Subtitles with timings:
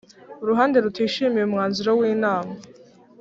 [0.43, 2.53] Uruhande rutishimiye umwanzuro w Inama